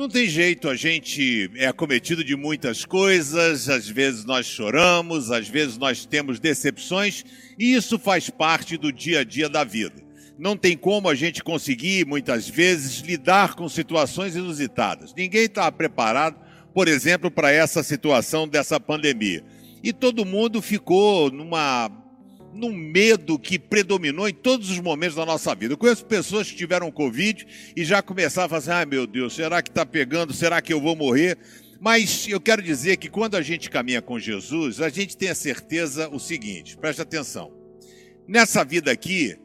Não 0.00 0.08
tem 0.08 0.26
jeito, 0.26 0.68
a 0.68 0.74
gente 0.74 1.50
é 1.56 1.66
acometido 1.66 2.24
de 2.24 2.34
muitas 2.34 2.86
coisas, 2.86 3.68
às 3.68 3.86
vezes 3.86 4.24
nós 4.24 4.46
choramos, 4.46 5.30
às 5.30 5.46
vezes 5.46 5.76
nós 5.76 6.06
temos 6.06 6.40
decepções, 6.40 7.22
e 7.58 7.74
isso 7.74 7.98
faz 7.98 8.30
parte 8.30 8.78
do 8.78 8.90
dia 8.90 9.20
a 9.20 9.24
dia 9.24 9.46
da 9.46 9.62
vida. 9.62 10.09
Não 10.40 10.56
tem 10.56 10.74
como 10.74 11.06
a 11.06 11.14
gente 11.14 11.44
conseguir, 11.44 12.06
muitas 12.06 12.48
vezes, 12.48 13.00
lidar 13.00 13.54
com 13.54 13.68
situações 13.68 14.34
inusitadas. 14.34 15.12
Ninguém 15.14 15.44
está 15.44 15.70
preparado, 15.70 16.40
por 16.72 16.88
exemplo, 16.88 17.30
para 17.30 17.52
essa 17.52 17.82
situação 17.82 18.48
dessa 18.48 18.80
pandemia. 18.80 19.44
E 19.82 19.92
todo 19.92 20.24
mundo 20.24 20.62
ficou 20.62 21.30
numa 21.30 21.90
num 22.54 22.72
medo 22.72 23.38
que 23.38 23.58
predominou 23.58 24.26
em 24.28 24.32
todos 24.32 24.70
os 24.70 24.80
momentos 24.80 25.14
da 25.14 25.26
nossa 25.26 25.54
vida. 25.54 25.74
Eu 25.74 25.78
conheço 25.78 26.06
pessoas 26.06 26.50
que 26.50 26.56
tiveram 26.56 26.90
Covid 26.90 27.46
e 27.76 27.84
já 27.84 28.00
começavam 28.00 28.46
a 28.56 28.60
falar 28.60 28.78
assim, 28.78 28.82
ah, 28.82 28.86
meu 28.86 29.06
Deus, 29.06 29.34
será 29.34 29.60
que 29.60 29.68
está 29.68 29.84
pegando? 29.84 30.32
Será 30.32 30.62
que 30.62 30.72
eu 30.72 30.80
vou 30.80 30.96
morrer? 30.96 31.36
Mas 31.78 32.26
eu 32.26 32.40
quero 32.40 32.62
dizer 32.62 32.96
que 32.96 33.10
quando 33.10 33.36
a 33.36 33.42
gente 33.42 33.68
caminha 33.68 34.00
com 34.00 34.18
Jesus, 34.18 34.80
a 34.80 34.88
gente 34.88 35.18
tem 35.18 35.28
a 35.28 35.34
certeza 35.34 36.08
o 36.08 36.18
seguinte, 36.18 36.78
preste 36.78 37.02
atenção. 37.02 37.52
Nessa 38.26 38.64
vida 38.64 38.90
aqui, 38.90 39.36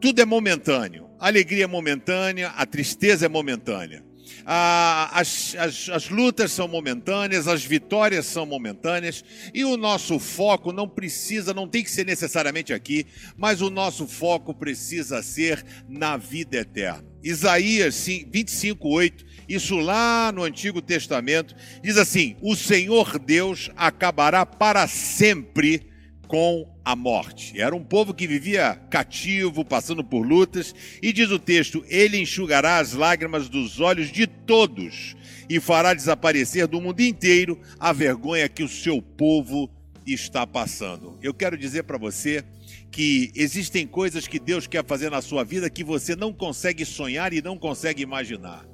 tudo 0.00 0.20
é 0.20 0.24
momentâneo. 0.24 1.10
A 1.18 1.26
alegria 1.26 1.64
é 1.64 1.66
momentânea, 1.66 2.48
a 2.56 2.64
tristeza 2.64 3.26
é 3.26 3.28
momentânea. 3.28 4.02
Ah, 4.46 5.10
as, 5.12 5.54
as, 5.56 5.88
as 5.90 6.08
lutas 6.08 6.50
são 6.52 6.66
momentâneas, 6.66 7.46
as 7.46 7.64
vitórias 7.64 8.26
são 8.26 8.46
momentâneas, 8.46 9.24
e 9.52 9.64
o 9.64 9.76
nosso 9.76 10.18
foco 10.18 10.72
não 10.72 10.88
precisa, 10.88 11.52
não 11.52 11.68
tem 11.68 11.84
que 11.84 11.90
ser 11.90 12.06
necessariamente 12.06 12.72
aqui, 12.72 13.06
mas 13.36 13.60
o 13.60 13.70
nosso 13.70 14.06
foco 14.06 14.54
precisa 14.54 15.22
ser 15.22 15.64
na 15.88 16.16
vida 16.16 16.56
eterna. 16.56 17.04
Isaías 17.22 18.06
25, 18.06 18.88
8, 18.88 19.26
isso 19.48 19.76
lá 19.76 20.32
no 20.32 20.42
Antigo 20.42 20.80
Testamento, 20.80 21.54
diz 21.82 21.98
assim: 21.98 22.36
O 22.40 22.56
Senhor 22.56 23.18
Deus 23.18 23.70
acabará 23.76 24.46
para 24.46 24.86
sempre 24.88 25.89
com 26.30 26.64
a 26.84 26.94
morte. 26.94 27.60
Era 27.60 27.74
um 27.74 27.82
povo 27.82 28.14
que 28.14 28.24
vivia 28.24 28.76
cativo, 28.88 29.64
passando 29.64 30.04
por 30.04 30.24
lutas, 30.24 30.72
e 31.02 31.12
diz 31.12 31.28
o 31.32 31.40
texto: 31.40 31.84
Ele 31.88 32.18
enxugará 32.18 32.78
as 32.78 32.92
lágrimas 32.92 33.48
dos 33.48 33.80
olhos 33.80 34.12
de 34.12 34.28
todos 34.28 35.16
e 35.48 35.58
fará 35.58 35.92
desaparecer 35.92 36.68
do 36.68 36.80
mundo 36.80 37.00
inteiro 37.00 37.60
a 37.80 37.92
vergonha 37.92 38.48
que 38.48 38.62
o 38.62 38.68
seu 38.68 39.02
povo 39.02 39.68
está 40.06 40.46
passando. 40.46 41.18
Eu 41.20 41.34
quero 41.34 41.58
dizer 41.58 41.82
para 41.82 41.98
você 41.98 42.44
que 42.92 43.32
existem 43.34 43.84
coisas 43.84 44.28
que 44.28 44.38
Deus 44.38 44.68
quer 44.68 44.86
fazer 44.86 45.10
na 45.10 45.20
sua 45.20 45.42
vida 45.42 45.68
que 45.68 45.82
você 45.82 46.14
não 46.14 46.32
consegue 46.32 46.84
sonhar 46.84 47.32
e 47.32 47.42
não 47.42 47.58
consegue 47.58 48.04
imaginar. 48.04 48.64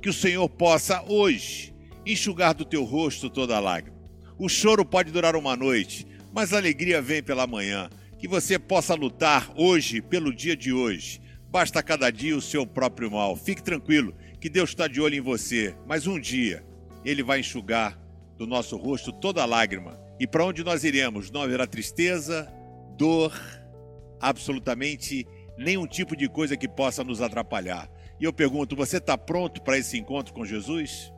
Que 0.00 0.08
o 0.08 0.14
Senhor 0.14 0.48
possa 0.48 1.04
hoje 1.06 1.74
enxugar 2.06 2.54
do 2.54 2.64
teu 2.64 2.84
rosto 2.84 3.28
toda 3.28 3.54
a 3.54 3.60
lágrima. 3.60 4.00
O 4.38 4.48
choro 4.48 4.84
pode 4.84 5.12
durar 5.12 5.36
uma 5.36 5.54
noite, 5.54 6.06
mas 6.32 6.52
a 6.52 6.56
alegria 6.56 7.02
vem 7.02 7.22
pela 7.22 7.46
manhã. 7.46 7.90
Que 8.18 8.26
você 8.26 8.58
possa 8.58 8.94
lutar 8.94 9.52
hoje 9.56 10.00
pelo 10.00 10.34
dia 10.34 10.56
de 10.56 10.72
hoje. 10.72 11.20
Basta 11.50 11.82
cada 11.82 12.10
dia 12.10 12.36
o 12.36 12.40
seu 12.40 12.66
próprio 12.66 13.10
mal. 13.10 13.36
Fique 13.36 13.62
tranquilo, 13.62 14.14
que 14.40 14.48
Deus 14.48 14.70
está 14.70 14.88
de 14.88 15.00
olho 15.00 15.16
em 15.16 15.20
você. 15.20 15.74
Mas 15.86 16.06
um 16.06 16.18
dia 16.18 16.64
Ele 17.04 17.22
vai 17.22 17.40
enxugar 17.40 17.98
do 18.38 18.46
nosso 18.46 18.76
rosto 18.76 19.12
toda 19.12 19.44
lágrima. 19.44 20.00
E 20.18 20.26
para 20.26 20.44
onde 20.44 20.64
nós 20.64 20.84
iremos? 20.84 21.30
Não 21.30 21.42
haverá 21.42 21.66
tristeza, 21.66 22.50
dor, 22.96 23.32
absolutamente 24.20 25.26
nenhum 25.58 25.86
tipo 25.86 26.16
de 26.16 26.28
coisa 26.28 26.56
que 26.56 26.68
possa 26.68 27.04
nos 27.04 27.20
atrapalhar. 27.20 27.90
E 28.20 28.24
eu 28.24 28.32
pergunto: 28.32 28.76
você 28.76 28.98
está 28.98 29.18
pronto 29.18 29.60
para 29.62 29.76
esse 29.76 29.98
encontro 29.98 30.32
com 30.32 30.44
Jesus? 30.44 31.12